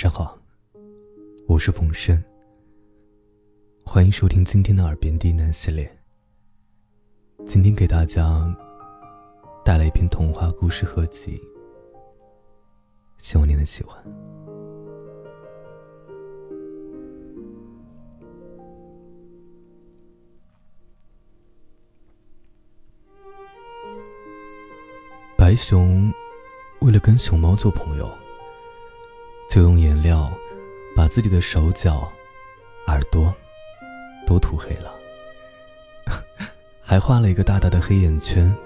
[0.00, 0.38] 晚上好，
[1.46, 2.18] 我是冯生。
[3.84, 5.94] 欢迎收听今天的耳边低喃系列。
[7.44, 8.50] 今天给大家
[9.62, 11.38] 带来一篇童话故事合集，
[13.18, 14.02] 希望你能喜欢。
[25.36, 26.10] 白熊
[26.80, 28.10] 为了跟熊猫做朋友。
[29.50, 30.32] 就用颜料
[30.94, 32.08] 把自己的手脚、
[32.86, 33.34] 耳朵
[34.24, 34.94] 都涂黑了，
[36.80, 38.56] 还画了一个大大的黑眼圈，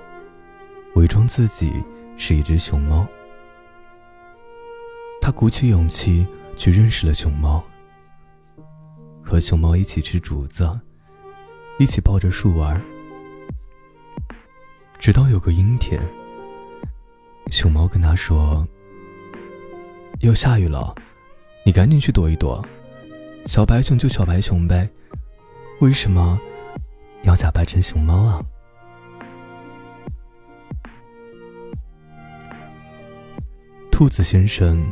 [0.94, 1.72] 伪装自己
[2.18, 3.06] 是一只熊猫。
[5.22, 7.64] 他鼓起勇气去认识了熊猫，
[9.22, 10.70] 和熊猫一起吃竹子，
[11.78, 12.78] 一起抱着树玩。
[14.98, 15.98] 直到有个阴天，
[17.50, 18.68] 熊猫跟他说。
[20.24, 20.94] 要下雨了，
[21.66, 22.64] 你赶紧去躲一躲。
[23.44, 24.88] 小白熊就小白熊呗，
[25.80, 26.40] 为什么
[27.24, 28.42] 要假扮成熊猫啊？
[33.90, 34.90] 兔子先生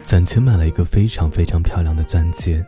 [0.00, 2.64] 攒钱买了一个非常非常漂亮的钻戒，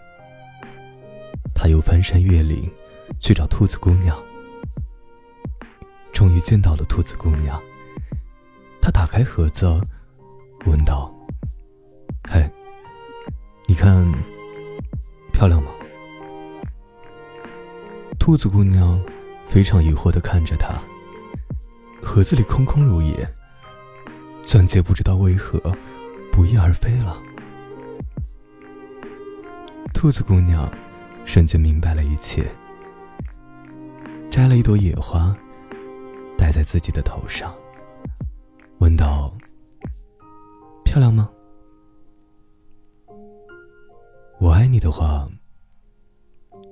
[1.54, 2.68] 他又翻山越岭
[3.20, 4.20] 去找兔子姑娘，
[6.12, 7.62] 终于见到了兔子姑娘。
[8.80, 9.80] 他打开盒子，
[10.66, 11.14] 问道。
[12.30, 12.50] 嘿，
[13.66, 14.10] 你看，
[15.32, 15.70] 漂亮吗？
[18.18, 19.02] 兔子姑娘
[19.46, 20.80] 非常疑惑的看着他。
[22.02, 23.28] 盒子里空空如也，
[24.44, 25.58] 钻戒不知道为何
[26.32, 27.20] 不翼而飞了。
[29.92, 30.70] 兔子姑娘
[31.24, 32.48] 瞬间明白了一切，
[34.30, 35.36] 摘了一朵野花，
[36.36, 37.54] 戴在自己的头上，
[38.78, 39.32] 问道
[40.84, 41.28] ：“漂亮吗？”
[44.72, 45.28] 你的话，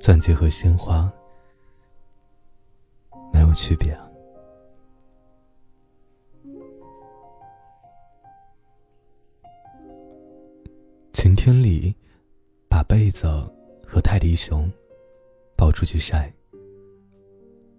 [0.00, 1.12] 钻戒和鲜花
[3.30, 4.08] 没有区别啊。
[11.12, 11.94] 晴天里，
[12.70, 13.26] 把被子
[13.86, 14.66] 和泰迪熊
[15.54, 16.32] 抱出去晒。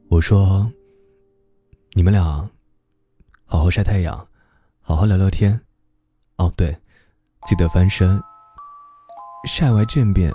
[0.07, 0.72] 我说
[1.97, 2.23] ：“你们俩
[3.46, 4.16] 好好晒太阳，
[4.81, 5.59] 好好聊聊天。
[6.38, 6.78] 哦，对，
[7.47, 8.22] 记得翻身。”
[9.46, 10.31] 晒完正便，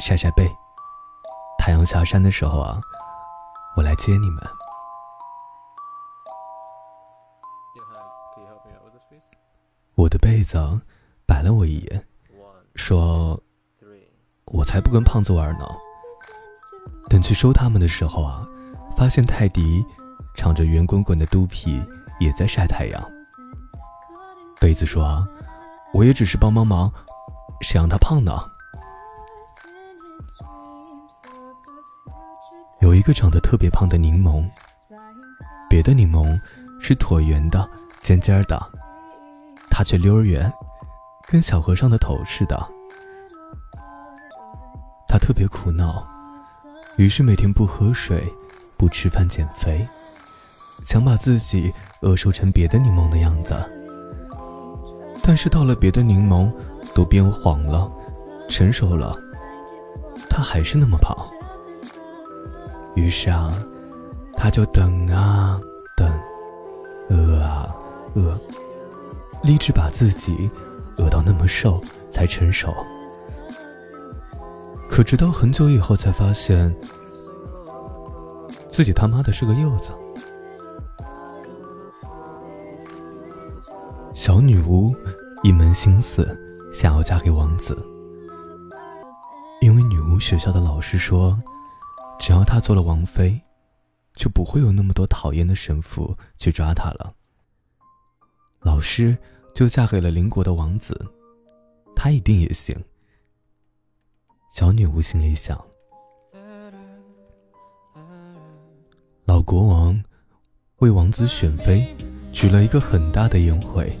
[0.00, 0.48] 晒晒背。
[1.58, 2.80] 太阳下山的时候啊，
[3.76, 4.42] 我来接你们。
[9.94, 10.58] 我的被子
[11.26, 12.06] 白了我一眼，
[12.74, 13.40] 说
[14.46, 15.66] ：“我才不跟胖子玩呢。”
[17.08, 18.46] 等去收他们的时候啊，
[18.96, 19.84] 发现泰迪
[20.34, 21.80] 敞着圆滚滚的肚皮
[22.18, 23.02] 也在晒太阳。
[24.58, 25.26] 被子说
[25.92, 26.90] ：“我也只是帮帮忙。”
[27.62, 28.32] 谁让他胖呢？
[32.80, 34.44] 有一个长得特别胖的柠檬，
[35.70, 36.38] 别的柠檬
[36.80, 37.66] 是椭圆的、
[38.00, 38.60] 尖尖的，
[39.70, 40.52] 它却溜儿圆，
[41.28, 42.60] 跟小和尚的头似的。
[45.08, 46.04] 他特别苦恼，
[46.96, 48.30] 于是每天不喝水、
[48.76, 49.86] 不吃饭减肥，
[50.84, 53.54] 想把自己饿瘦成别的柠檬的样子。
[55.22, 56.52] 但是到了别的柠檬。
[56.94, 57.90] 都变黄了，
[58.48, 59.18] 成熟了，
[60.28, 61.16] 他还是那么胖。
[62.94, 63.54] 于是啊，
[64.34, 65.58] 他就等啊
[65.96, 66.10] 等，
[67.08, 67.74] 饿啊
[68.14, 68.38] 饿，
[69.42, 70.48] 立志把自己
[70.98, 72.72] 饿到那么瘦才成熟。
[74.90, 76.74] 可直到很久以后，才发现
[78.70, 79.90] 自己他妈的是个柚子。
[84.12, 84.94] 小女巫
[85.42, 86.28] 一门心思。
[86.72, 87.76] 想要嫁给王子，
[89.60, 91.38] 因为女巫学校的老师说，
[92.18, 93.38] 只要她做了王妃，
[94.14, 97.12] 就不会有那么多讨厌的神父去抓她了。
[98.60, 99.16] 老师
[99.54, 100.98] 就嫁给了邻国的王子，
[101.94, 102.74] 他一定也行。
[104.50, 105.62] 小女巫心里想。
[109.26, 110.02] 老国王
[110.78, 111.86] 为王子选妃，
[112.32, 113.94] 举了一个很大的宴会，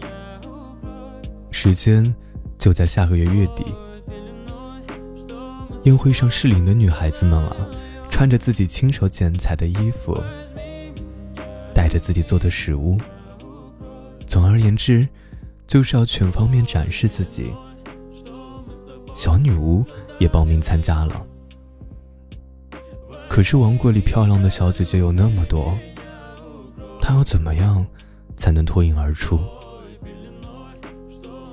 [1.50, 2.12] 时间。
[2.62, 3.64] 就在下个月月底，
[5.82, 7.56] 宴会上适龄的女孩子们啊，
[8.08, 10.16] 穿着自己亲手剪裁的衣服，
[11.74, 13.00] 带着自己做的食物。
[14.28, 15.08] 总而言之，
[15.66, 17.50] 就是要全方面展示自己。
[19.12, 19.84] 小女巫
[20.20, 21.20] 也报名参加了。
[23.28, 25.76] 可是王国里漂亮的小姐姐有那么多，
[27.00, 27.84] 她要怎么样
[28.36, 29.40] 才能脱颖而出？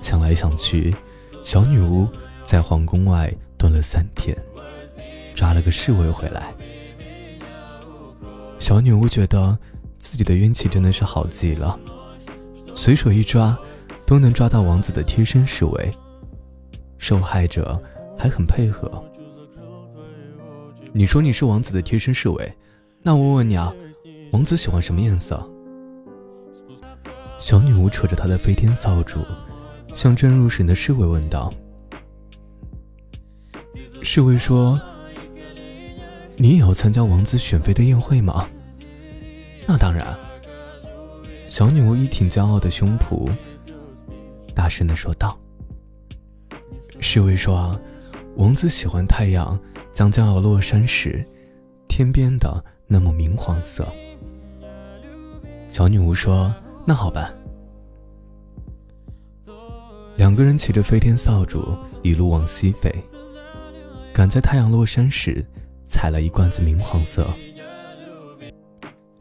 [0.10, 0.96] 想来想去，
[1.44, 2.08] 小女巫
[2.44, 4.36] 在皇宫外蹲了三天，
[5.36, 6.52] 抓了个侍卫回来。
[8.58, 9.56] 小女巫觉得
[10.00, 11.80] 自己的运气真的是好极了，
[12.76, 13.56] 随手一抓，
[14.04, 15.94] 都能抓到王子的贴身侍卫。
[16.98, 17.80] 受害者
[18.18, 18.92] 还很配合。
[20.92, 22.52] 你说你是王子的贴身侍卫，
[23.04, 23.72] 那我问问你啊，
[24.32, 25.40] 王子喜欢什么颜色？
[27.40, 29.20] 小女巫扯着她的飞天扫帚，
[29.94, 31.54] 向正入神的侍卫问道。
[34.02, 34.80] 侍卫说
[36.38, 38.48] ：“你也要参加王子选妃的宴会吗？”
[39.68, 40.18] 那当然。
[41.48, 43.28] 小女巫一挺骄傲的胸脯，
[44.54, 45.38] 大声的说道。
[47.00, 47.80] 侍卫说
[48.38, 49.60] ：“王子喜欢太阳
[49.92, 51.26] 将将要落山时，
[51.88, 53.88] 天边的那抹明黄色。”
[55.70, 56.54] 小女巫说
[56.86, 57.34] ：“那好办。”
[60.20, 62.94] 两个人骑着飞天扫帚，一路往西飞。
[64.14, 65.42] 赶在太阳落山时，
[65.86, 67.26] 采了一罐子明黄色。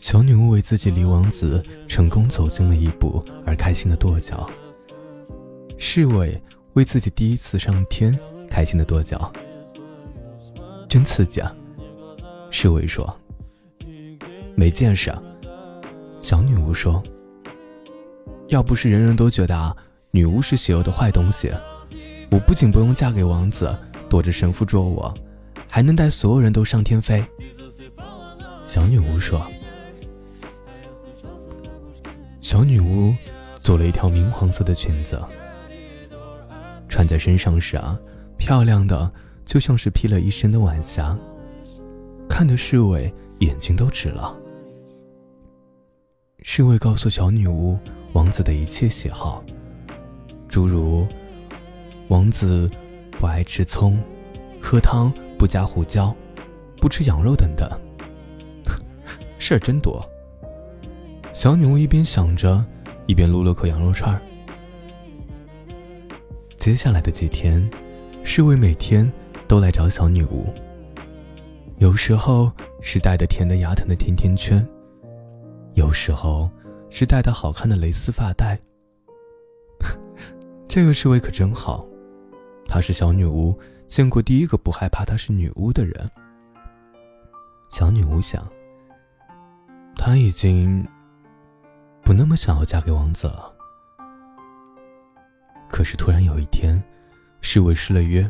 [0.00, 4.50] 小女巫为自己离王子成功走近了一步而开心的跺脚。
[5.78, 6.36] 侍卫
[6.72, 8.18] 为自己第一次上天
[8.50, 9.32] 开心的跺脚。
[10.88, 11.54] 真刺激啊！
[12.50, 13.16] 侍卫说。
[14.56, 15.16] 没见识。
[16.20, 17.00] 小女巫说。
[18.48, 19.76] 要不是人人都觉得啊，
[20.10, 21.52] 女巫是邪恶的坏东西，
[22.30, 23.76] 我不仅不用嫁给王子。
[24.08, 25.14] 躲着神父捉我，
[25.68, 27.22] 还能带所有人都上天飞。
[28.64, 29.46] 小女巫说
[32.40, 33.14] ：“小女巫
[33.60, 35.22] 做了一条明黄色的裙子，
[36.88, 38.00] 穿在身上时啊，
[38.38, 39.12] 漂亮的
[39.44, 41.14] 就像是披了一身的晚霞，
[42.30, 44.34] 看的侍卫眼睛都直了。”
[46.40, 47.78] 侍卫告诉小女巫
[48.14, 49.44] 王子的一切喜好，
[50.48, 51.06] 诸如
[52.08, 52.70] 王子。
[53.20, 53.98] 不爱吃葱，
[54.62, 56.14] 喝汤不加胡椒，
[56.76, 57.68] 不吃羊肉等等，
[59.40, 60.08] 事儿真多。
[61.32, 62.64] 小女巫一边想着，
[63.06, 64.20] 一边撸了口羊肉串儿。
[66.56, 67.68] 接下来的几天，
[68.22, 69.10] 侍卫每天
[69.48, 70.46] 都来找小女巫。
[71.78, 74.64] 有时候是带的甜的牙疼的甜甜圈，
[75.74, 76.48] 有时候
[76.88, 78.56] 是戴的好看的蕾丝发带。
[80.68, 81.84] 这个侍卫可真好。
[82.66, 86.08] 她是小女巫见过第一个不害怕她是女巫的人。
[87.70, 88.46] 小女巫想，
[89.96, 90.86] 她已经
[92.02, 93.50] 不那么想要嫁给王子了。
[95.70, 96.82] 可是突然有一天，
[97.40, 98.28] 侍卫失了约。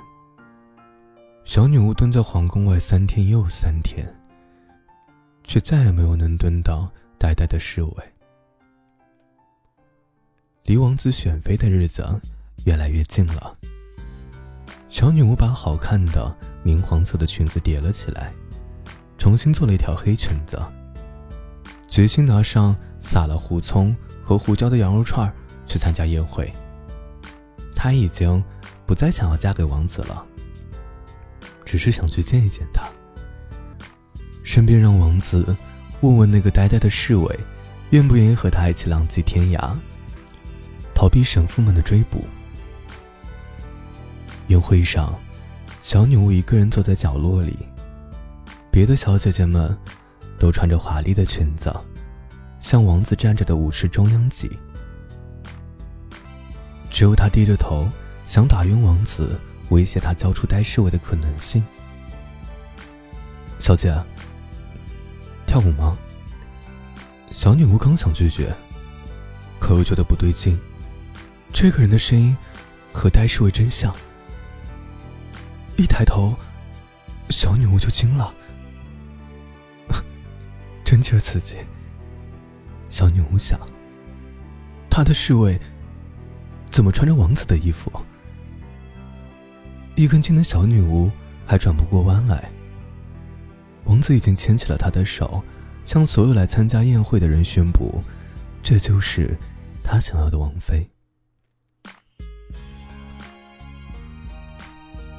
[1.45, 4.07] 小女巫蹲在皇宫外三天又三天，
[5.43, 6.89] 却再也没有能蹲到
[7.19, 7.95] 呆呆的侍卫。
[10.69, 12.07] 离王子选妃的日子
[12.67, 13.57] 越来越近了。
[14.91, 16.31] 小女巫把好看的
[16.63, 18.31] 明黄色的裙子叠了起来，
[19.17, 20.61] 重新做了一条黑裙子。
[21.89, 25.33] 决心拿上撒了胡葱和胡椒的羊肉串
[25.67, 26.53] 去参加宴会。
[27.75, 28.45] 她已经
[28.85, 30.23] 不再想要嫁给王子了，
[31.65, 32.87] 只是想去见一见他，
[34.45, 35.57] 顺便让王子
[36.03, 37.41] 问问那个呆呆的侍卫，
[37.89, 39.73] 愿不愿意和他一起浪迹天涯，
[40.99, 42.27] 逃避神父们的追捕。
[44.49, 45.17] 宴会上，
[45.81, 47.57] 小女巫一个人坐在角落里，
[48.69, 49.79] 别的小姐姐们
[50.41, 51.73] 都穿着华丽的裙子，
[52.59, 54.51] 向王子站着的舞池中央挤。
[56.91, 57.87] 只有她低着头，
[58.27, 61.65] 想打晕王子，威胁他交出呆侍卫的可能性。
[63.61, 63.97] 小姐，
[65.47, 65.97] 跳舞吗？
[67.31, 68.53] 小女巫刚想拒绝，
[69.61, 70.59] 可又觉得不对劲，
[71.53, 72.37] 这个人的声音
[72.93, 73.95] 和呆侍卫真像。
[75.77, 76.35] 一抬头，
[77.31, 78.33] 小女巫就惊了，
[80.85, 81.57] 真劲儿刺激。
[82.89, 83.59] 小女巫想，
[84.89, 85.61] 她的侍卫
[86.71, 87.93] 怎么穿着王子的衣服？
[89.95, 91.11] 一根筋的小女巫
[91.47, 92.51] 还转不过弯来。
[93.85, 95.43] 王子已经牵起了她的手，
[95.85, 98.03] 向所有来参加宴会的人宣布，
[98.63, 99.37] 这就是
[99.83, 100.89] 他想要的王妃。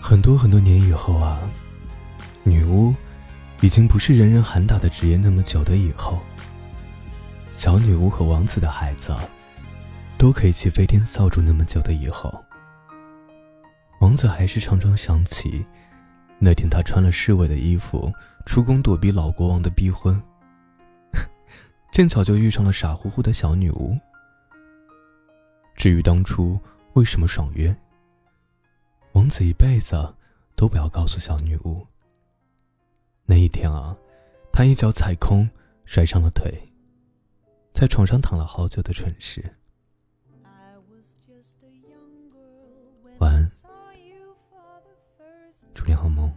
[0.09, 1.39] 很多很多年以后啊，
[2.43, 2.91] 女巫
[3.61, 5.15] 已经不是人人喊打的职业。
[5.15, 6.17] 那么久的以后，
[7.53, 9.15] 小女巫和王子的孩子
[10.17, 11.43] 都可以骑飞天扫帚。
[11.43, 12.43] 那么久的以后，
[14.01, 15.63] 王子还是常常想起
[16.39, 18.11] 那天他穿了侍卫的衣服
[18.47, 20.19] 出宫躲避老国王的逼婚，
[21.93, 23.95] 正巧就遇上了傻乎乎的小女巫。
[25.75, 26.59] 至于当初
[26.93, 27.77] 为什么爽约，
[29.13, 30.15] 王子一辈子
[30.55, 31.85] 都不要告诉小女巫。
[33.25, 33.95] 那一天啊，
[34.51, 35.49] 他一脚踩空，
[35.85, 36.71] 摔伤了腿，
[37.73, 39.55] 在床上躺了好久的蠢事。
[43.19, 43.51] 晚安，
[45.73, 46.33] 祝你好梦。